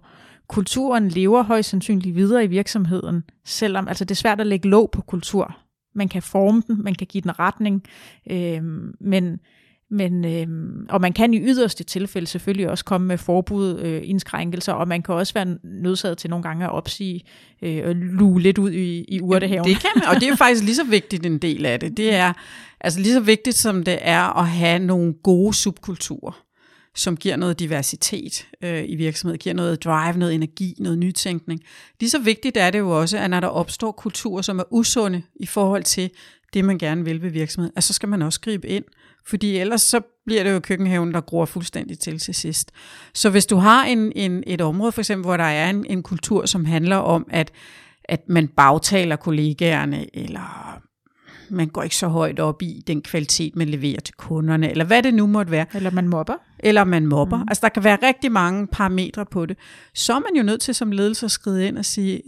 [0.47, 4.91] kulturen lever højst sandsynligt videre i virksomheden, selvom altså det er svært at lægge låg
[4.91, 5.57] på kultur.
[5.95, 7.83] Man kan forme den, man kan give den retning,
[8.31, 9.39] øhm, men
[9.93, 10.47] men, øh,
[10.89, 15.01] og man kan i yderste tilfælde selvfølgelig også komme med forbud, øh, indskrænkelser, og man
[15.01, 17.21] kan også være nødsaget til nogle gange at opsige
[17.61, 19.67] øh, og luge lidt ud i, i urtehaven.
[19.67, 21.97] Det kan man, og det er faktisk lige så vigtigt en del af det.
[21.97, 22.33] Det er
[22.81, 26.43] altså lige så vigtigt, som det er at have nogle gode subkulturer,
[26.95, 31.61] som giver noget diversitet øh, i virksomheden, giver noget drive, noget energi, noget nytænkning.
[31.99, 35.21] Lige så vigtigt er det jo også, at når der opstår kulturer, som er usunde
[35.35, 36.09] i forhold til
[36.53, 38.83] det, man gerne vil ved virksomheden, at så skal man også gribe ind
[39.25, 42.71] fordi ellers så bliver det jo køkkenhaven, der gror fuldstændig til til sidst.
[43.13, 46.03] Så hvis du har en, en, et område, for eksempel, hvor der er en, en
[46.03, 47.51] kultur, som handler om, at,
[48.03, 50.79] at man bagtaler kollegaerne, eller
[51.49, 55.03] man går ikke så højt op i den kvalitet, man leverer til kunderne, eller hvad
[55.03, 55.65] det nu måtte være.
[55.73, 56.35] Eller man mobber.
[56.59, 57.37] Eller man mobber.
[57.37, 57.47] Mm.
[57.47, 59.57] Altså der kan være rigtig mange parametre på det.
[59.93, 62.21] Så er man jo nødt til som ledelse at skride ind og sige,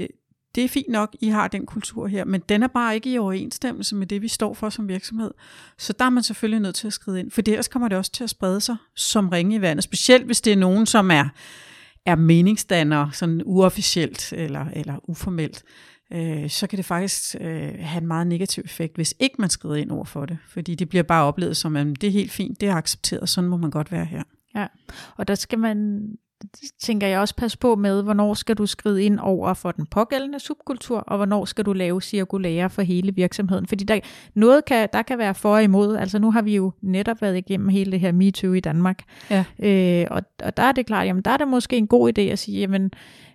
[0.55, 3.17] det er fint nok, I har den kultur her, men den er bare ikke i
[3.17, 5.31] overensstemmelse med det, vi står for som virksomhed.
[5.77, 8.11] Så der er man selvfølgelig nødt til at skride ind, for ellers kommer det også
[8.11, 11.25] til at sprede sig som ringe i vandet, specielt hvis det er nogen, som er,
[12.05, 15.63] er meningsdannere, sådan uofficielt eller, eller uformelt.
[16.13, 19.75] Øh, så kan det faktisk øh, have en meget negativ effekt, hvis ikke man skrider
[19.75, 22.61] ind over for det, fordi det bliver bare oplevet som, at det er helt fint,
[22.61, 24.23] det er accepteret, sådan må man godt være her.
[24.55, 24.67] Ja,
[25.17, 26.07] og der skal man
[26.81, 30.39] tænker jeg også passe på med, hvornår skal du skride ind over for den pågældende
[30.39, 33.67] subkultur, og hvornår skal du lave cirkulære for hele virksomheden.
[33.67, 33.99] Fordi der,
[34.33, 35.95] noget kan, der kan være for og imod.
[35.95, 39.03] Altså nu har vi jo netop været igennem hele det her MeToo i Danmark.
[39.29, 39.43] Ja.
[39.59, 42.21] Øh, og, og der er det klart, jamen der er det måske en god idé
[42.21, 42.91] at sige, jamen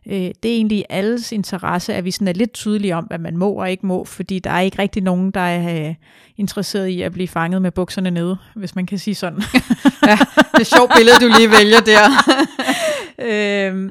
[0.07, 3.37] øh, det er egentlig alles interesse, at vi sådan er lidt tydelige om, hvad man
[3.37, 5.95] må og ikke må, fordi der er ikke rigtig nogen, der er øh,
[6.37, 9.43] interesseret i at blive fanget med bukserne nede, hvis man kan sige sådan.
[10.07, 10.19] ja,
[10.53, 12.09] det er sjovt billede, du lige vælger der.
[13.29, 13.91] øh,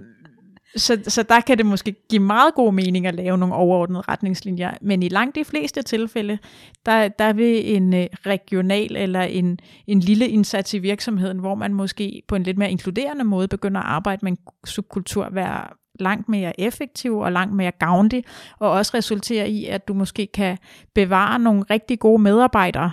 [0.75, 4.71] så, så der kan det måske give meget god mening at lave nogle overordnede retningslinjer,
[4.81, 6.37] men i langt de fleste tilfælde,
[6.85, 11.73] der, der vil en øh, regional eller en, en lille indsats i virksomheden, hvor man
[11.73, 15.67] måske på en lidt mere inkluderende måde begynder at arbejde med en subkultur, være
[16.01, 18.23] langt mere effektiv og langt mere gavnlig,
[18.59, 20.57] og også resultere i, at du måske kan
[20.95, 22.91] bevare nogle rigtig gode medarbejdere,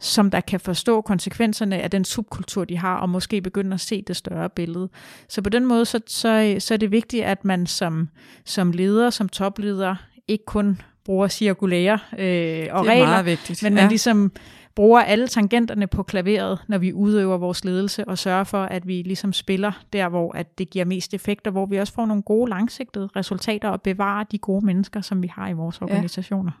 [0.00, 4.02] som der kan forstå konsekvenserne af den subkultur, de har, og måske begynde at se
[4.02, 4.88] det større billede.
[5.28, 8.08] Så på den måde, så, så, så er det vigtigt, at man som,
[8.44, 9.96] som leder, som topleder,
[10.28, 13.62] ikke kun bruger cirkulære øh, og det er regler, meget vigtigt.
[13.62, 14.32] men man ligesom
[14.74, 19.02] bruger alle tangenterne på klaveret, når vi udøver vores ledelse, og sørger for, at vi
[19.02, 22.22] ligesom spiller der, hvor at det giver mest effekt, og hvor vi også får nogle
[22.22, 26.52] gode langsigtede resultater, og bevarer de gode mennesker, som vi har i vores organisationer.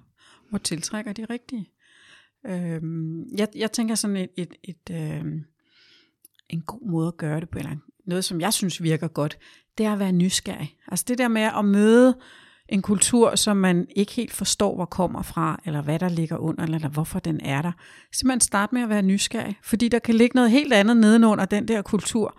[0.52, 0.54] Ja.
[0.56, 1.68] Og tiltrækker de rigtige.
[2.46, 5.44] Øhm, jeg, jeg tænker sådan et, et, et øhm,
[6.48, 7.76] en god måde at gøre det på, eller
[8.06, 9.38] noget, som jeg synes virker godt,
[9.78, 10.76] det er at være nysgerrig.
[10.88, 12.16] Altså det der med at møde
[12.68, 16.64] en kultur, som man ikke helt forstår, hvor kommer fra, eller hvad der ligger under,
[16.64, 17.72] eller hvorfor den er der.
[18.12, 21.68] Simpelthen start med at være nysgerrig, fordi der kan ligge noget helt andet nedenunder den
[21.68, 22.38] der kultur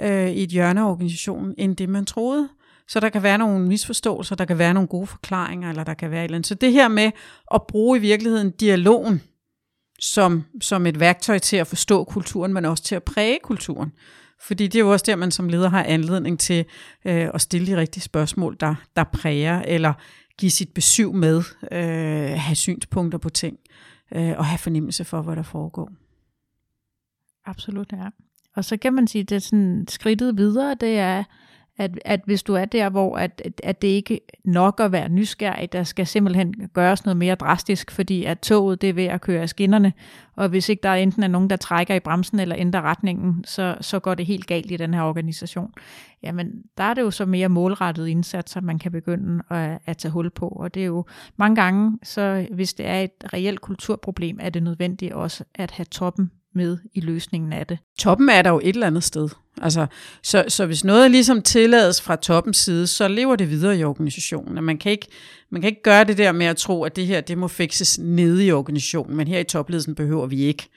[0.00, 2.48] øh, i et hjørne af organisationen, end det man troede.
[2.88, 6.10] Så der kan være nogle misforståelser, der kan være nogle gode forklaringer, eller der kan
[6.10, 6.46] være et eller andet.
[6.46, 7.10] Så det her med
[7.54, 9.22] at bruge i virkeligheden dialogen
[10.00, 13.92] som, som et værktøj til at forstå kulturen, men også til at præge kulturen.
[14.42, 16.64] Fordi det er jo også der, man som leder har anledning til
[17.04, 19.92] øh, at stille de rigtige spørgsmål, der, der præger, eller
[20.38, 23.58] give sit besøg med, øh, have synspunkter på ting,
[24.14, 25.90] øh, og have fornemmelse for, hvad der foregår.
[27.46, 28.08] Absolut, ja.
[28.56, 31.24] Og så kan man sige, at det er sådan skridtet videre, det er,
[31.78, 35.72] at, at hvis du er der, hvor at, at det ikke nok at være nysgerrig,
[35.72, 39.42] der skal simpelthen gøres noget mere drastisk, fordi at toget det er ved at køre
[39.42, 39.92] af skinnerne,
[40.36, 43.76] og hvis ikke der enten er nogen, der trækker i bremsen eller ændrer retningen, så,
[43.80, 45.72] så går det helt galt i den her organisation.
[46.22, 50.12] Jamen, der er det jo så mere målrettede indsatser, man kan begynde at, at tage
[50.12, 51.04] hul på, og det er jo
[51.36, 55.86] mange gange, så hvis det er et reelt kulturproblem, er det nødvendigt også at have
[55.86, 57.78] toppen med i løsningen af det.
[57.98, 59.28] Toppen er der jo et eller andet sted.
[59.62, 59.86] Altså,
[60.22, 64.64] så, så hvis noget ligesom tillades fra toppens side, så lever det videre i organisationen.
[64.64, 65.06] Man kan, ikke,
[65.50, 67.98] man kan ikke gøre det der med at tro, at det her det må fikses
[67.98, 70.68] nede i organisationen, men her i topledelsen behøver vi ikke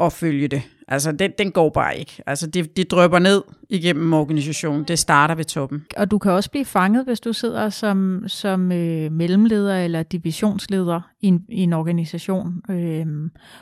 [0.00, 0.62] at følge det.
[0.88, 2.22] Altså, den, den går bare ikke.
[2.26, 4.84] Altså, det, det drøber ned igennem organisationen.
[4.84, 5.84] Det starter ved toppen.
[5.96, 11.00] Og du kan også blive fanget, hvis du sidder som, som øh, mellemleder eller divisionsleder
[11.20, 13.06] i en, i en organisation, øh,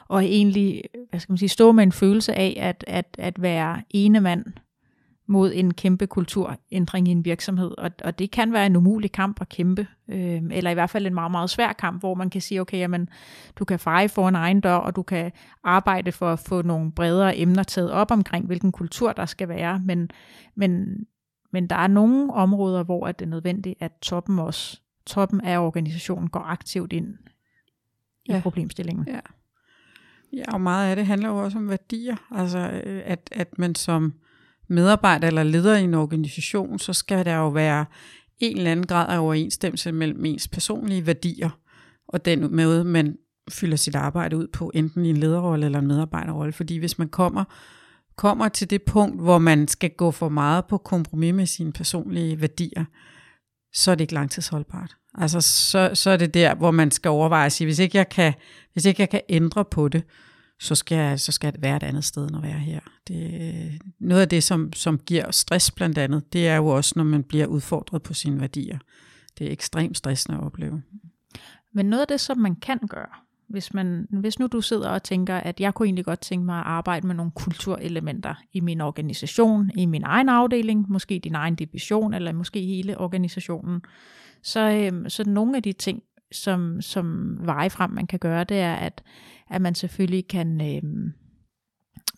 [0.09, 3.83] og egentlig hvad skal man sige, stå med en følelse af at, at, at være
[3.91, 4.45] ene mand
[5.27, 7.71] mod en kæmpe kulturændring i en virksomhed.
[7.79, 11.07] Og, og det kan være en umulig kamp at kæmpe, øh, eller i hvert fald
[11.07, 13.09] en meget, meget svær kamp, hvor man kan sige, okay, jamen,
[13.57, 15.33] du kan feje for en egen dør, og du kan
[15.65, 19.81] arbejde for at få nogle bredere emner taget op omkring, hvilken kultur der skal være,
[19.85, 20.11] men,
[20.55, 20.97] men,
[21.53, 26.29] men der er nogle områder, hvor det er nødvendigt, at toppen også, toppen af organisationen
[26.29, 27.15] går aktivt ind
[28.25, 28.41] i ja.
[28.41, 29.09] problemstillingen.
[29.09, 29.21] Ja.
[30.33, 33.75] ja, og meget af det handler jo også om værdier, altså øh, at, at man
[33.75, 34.15] som
[34.69, 37.85] medarbejder eller leder i en organisation, så skal der jo være
[38.39, 41.51] en eller anden grad af overensstemmelse mellem ens personlige værdier
[42.09, 43.17] og den måde, man
[43.51, 46.53] fylder sit arbejde ud på, enten i en lederrolle eller en medarbejderrolle.
[46.53, 47.45] Fordi hvis man kommer,
[48.17, 52.41] kommer til det punkt, hvor man skal gå for meget på kompromis med sine personlige
[52.41, 52.85] værdier,
[53.75, 54.97] så er det ikke langtidsholdbart.
[55.19, 58.09] Altså, så, så er det der, hvor man skal overveje at sige, hvis ikke jeg
[58.09, 58.33] kan,
[58.73, 60.03] hvis ikke jeg kan ændre på det,
[60.63, 62.81] så skal, så skal det være et andet sted end at være her.
[63.09, 67.05] Det, noget af det, som, som giver stress blandt andet, det er jo også, når
[67.05, 68.79] man bliver udfordret på sine værdier.
[69.39, 70.83] Det er ekstremt stressende at opleve.
[71.73, 73.09] Men noget af det, som man kan gøre,
[73.49, 76.59] hvis, man, hvis nu du sidder og tænker, at jeg kunne egentlig godt tænke mig
[76.59, 81.55] at arbejde med nogle kulturelementer i min organisation, i min egen afdeling, måske din egen
[81.55, 83.83] division, eller måske hele organisationen,
[84.43, 88.61] så, øh, så nogle af de ting, som, som veje frem man kan gøre, det
[88.61, 89.03] er, at,
[89.53, 90.61] at man selvfølgelig kan...
[90.61, 91.13] Øh,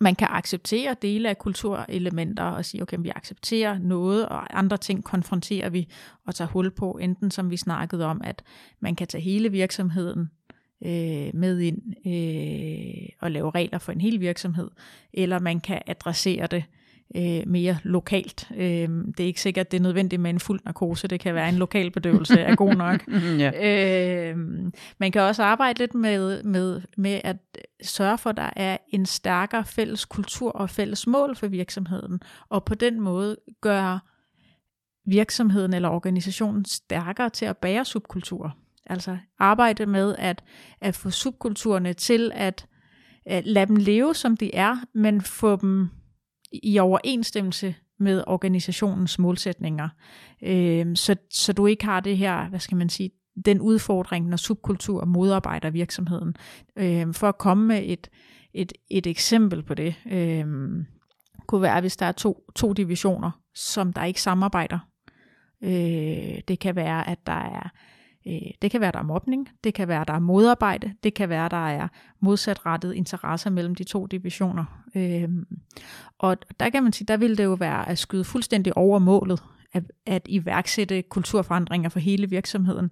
[0.00, 5.04] man kan acceptere dele af kulturelementer og sige, okay, vi accepterer noget, og andre ting
[5.04, 5.88] konfronterer vi
[6.26, 8.42] og tager hul på, enten som vi snakkede om, at
[8.80, 10.30] man kan tage hele virksomheden
[10.84, 14.70] øh, med ind øh, og lave regler for en hel virksomhed,
[15.12, 16.83] eller man kan adressere det øh,
[17.46, 18.48] mere lokalt.
[18.56, 21.08] Øh, det er ikke sikkert, at det er nødvendigt med en fuld narkose.
[21.08, 23.04] Det kan være en lokal bedøvelse er god nok.
[23.42, 24.30] ja.
[24.30, 24.38] øh,
[24.98, 27.36] man kan også arbejde lidt med, med, med at
[27.82, 32.64] sørge for, at der er en stærkere fælles kultur og fælles mål for virksomheden, og
[32.64, 34.00] på den måde gøre
[35.06, 38.50] virksomheden eller organisationen stærkere til at bære subkulturer.
[38.86, 40.44] Altså arbejde med at,
[40.80, 42.66] at få subkulturerne til at,
[43.26, 45.88] at lade dem leve, som de er, men få dem
[46.52, 49.88] i overensstemmelse med organisationens målsætninger.
[50.42, 53.10] Øh, så, så du ikke har det her, hvad skal man sige,
[53.44, 56.36] den udfordring, når subkultur modarbejder virksomheden.
[56.76, 58.10] Øh, for at komme med et,
[58.54, 60.46] et, et eksempel på det, øh,
[61.46, 64.78] kunne være, hvis der er to, to divisioner, som der ikke samarbejder.
[65.62, 67.93] Øh, det kan være, at der er Øh,
[68.26, 71.28] Øh, det kan være, der er mobning, det kan være, der er modarbejde, det kan
[71.28, 71.88] være, der er
[72.20, 74.64] modsatrettet interesser mellem de to divisioner.
[74.94, 75.28] Øh,
[76.18, 79.42] og der kan man sige, der vil det jo være at skyde fuldstændig over målet,
[79.72, 82.90] at, at iværksætte kulturforandringer for hele virksomheden.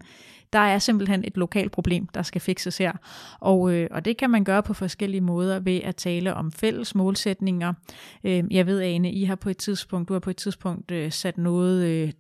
[0.52, 2.92] Der er simpelthen et lokalt problem, der skal fikses her.
[3.40, 6.94] Og, øh, og det kan man gøre på forskellige måder ved at tale om fælles
[6.94, 7.72] målsætninger.
[8.24, 11.12] Øh, jeg ved, Ane, I har på et tidspunkt, du har på et tidspunkt øh,
[11.12, 12.12] sat noget øh,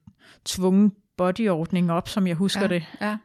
[0.44, 2.84] tvungen bodyordning op, som jeg husker ja, det.
[3.00, 3.16] Ja.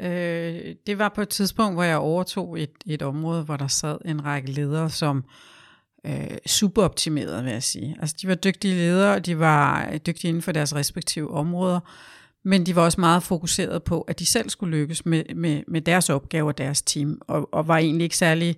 [0.00, 3.98] Øh, det var på et tidspunkt, hvor jeg overtog et, et område, hvor der sad
[4.04, 5.24] en række ledere, som
[6.06, 7.96] øh, superoptimerede, vil jeg sige.
[8.00, 11.80] Altså, de var dygtige ledere, og de var dygtige inden for deres respektive områder,
[12.44, 15.80] men de var også meget fokuseret på, at de selv skulle lykkes med, med, med
[15.80, 18.56] deres opgaver og deres team, og, og var egentlig ikke særlig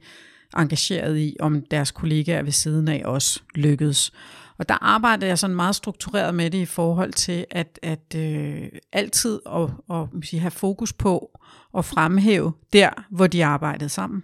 [0.56, 4.12] engageret i, om deres kollegaer ved siden af også lykkedes.
[4.58, 8.68] Og der arbejdede jeg sådan meget struktureret med det i forhold til at, at øh,
[8.92, 11.38] altid at, at, at have fokus på
[11.78, 14.22] at fremhæve der, hvor de arbejdede sammen.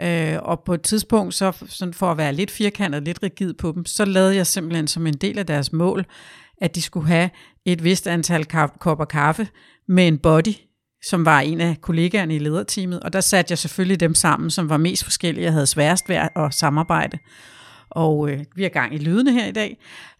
[0.00, 3.72] Øh, og på et tidspunkt, så sådan for at være lidt firkantet, lidt rigid på
[3.72, 6.06] dem, så lavede jeg simpelthen som en del af deres mål,
[6.60, 7.30] at de skulle have
[7.64, 8.44] et vist antal
[8.78, 9.48] kopper kaffe
[9.88, 10.54] med en body,
[11.04, 14.68] som var en af kollegaerne i lederteamet, og der satte jeg selvfølgelig dem sammen, som
[14.68, 17.18] var mest forskellige og havde sværest ved at samarbejde.
[17.94, 19.78] Og øh, vi har gang i lydene her i dag,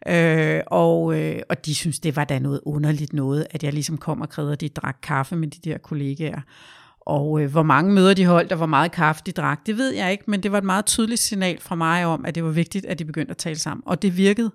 [0.08, 3.98] øh, og, øh, og de synes, det var da noget underligt noget, at jeg ligesom
[3.98, 6.40] kom og krævede, at de drak kaffe med de der kollegaer.
[7.06, 9.94] Og øh, hvor mange møder de holdt, og hvor meget kaffe de drak, det ved
[9.94, 12.50] jeg ikke, men det var et meget tydeligt signal fra mig om, at det var
[12.50, 13.82] vigtigt, at de begyndte at tale sammen.
[13.86, 14.50] Og det virkede.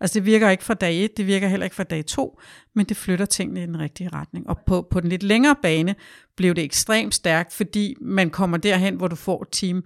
[0.00, 2.40] Altså det virker ikke fra dag 1, det virker heller ikke fra dag 2,
[2.74, 4.48] men det flytter tingene i den rigtige retning.
[4.48, 5.94] Og på, på den lidt længere bane
[6.36, 9.84] blev det ekstremt stærkt, fordi man kommer derhen, hvor du får et team,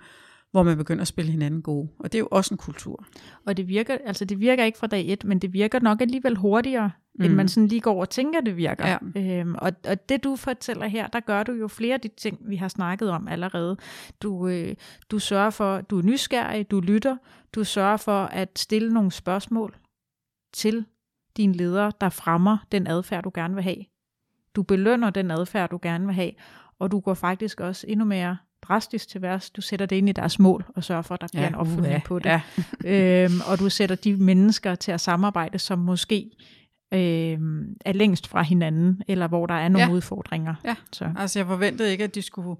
[0.51, 1.88] hvor man begynder at spille hinanden gode.
[1.99, 3.05] Og det er jo også en kultur.
[3.46, 6.36] Og det virker, altså det virker ikke fra dag et, men det virker nok alligevel
[6.36, 7.24] hurtigere, mm.
[7.24, 8.99] end man sådan lige går og tænker, det virker.
[9.14, 9.20] Ja.
[9.40, 12.38] Øhm, og, og det du fortæller her, der gør du jo flere af de ting,
[12.49, 13.76] vi har snakket om allerede.
[14.22, 14.74] Du, øh,
[15.11, 17.16] du sørger for, du er nysgerrig, du lytter,
[17.55, 19.76] du sørger for at stille nogle spørgsmål
[20.53, 20.86] til
[21.36, 23.84] dine ledere, der fremmer den adfærd, du gerne vil have.
[24.57, 26.32] Du belønner den adfærd, du gerne vil have,
[26.78, 29.50] og du går faktisk også endnu mere drastisk til værs.
[29.50, 31.54] Du sætter det ind i deres mål og sørger for, at der bliver ja, en
[31.54, 32.26] opfølgning ja, på det.
[32.26, 32.40] Ja.
[33.24, 36.30] øhm, og du sætter de mennesker til at samarbejde, som måske
[36.94, 39.92] øhm, er længst fra hinanden, eller hvor der er nogle ja.
[39.92, 40.54] udfordringer.
[40.64, 41.11] Ja, så.
[41.16, 42.56] altså jeg forventede ikke, at de skulle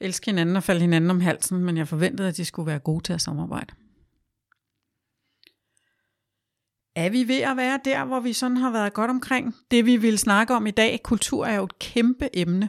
[0.00, 3.04] elske hinanden og falde hinanden om halsen, men jeg forventede, at de skulle være gode
[3.04, 3.74] til at samarbejde.
[6.96, 9.96] Er vi ved at være der, hvor vi sådan har været godt omkring det, vi
[9.96, 11.00] vil snakke om i dag?
[11.04, 12.68] Kultur er jo et kæmpe emne,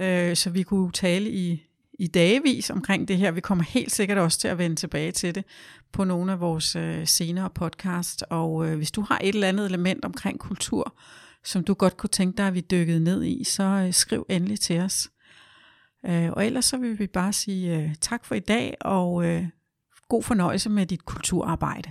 [0.00, 1.67] øh, så vi kunne tale i
[1.98, 3.30] i dagevis omkring det her.
[3.30, 5.44] Vi kommer helt sikkert også til at vende tilbage til det
[5.92, 8.24] på nogle af vores øh, senere podcast.
[8.30, 10.98] Og øh, hvis du har et eller andet element omkring kultur,
[11.44, 14.60] som du godt kunne tænke dig, at vi dykkede ned i, så øh, skriv endelig
[14.60, 15.08] til os.
[16.06, 19.46] Øh, og ellers så vil vi bare sige øh, tak for i dag, og øh,
[20.08, 21.90] god fornøjelse med dit kulturarbejde.